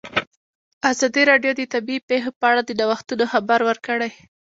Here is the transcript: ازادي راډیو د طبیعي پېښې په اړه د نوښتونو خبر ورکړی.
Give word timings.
ازادي 0.91 1.23
راډیو 1.31 1.51
د 1.55 1.61
طبیعي 1.73 1.99
پېښې 2.09 2.31
په 2.39 2.45
اړه 2.51 2.61
د 2.65 2.71
نوښتونو 2.79 3.25
خبر 3.33 3.59
ورکړی. 3.69 4.11